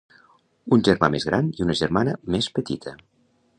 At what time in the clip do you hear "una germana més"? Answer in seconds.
1.67-2.51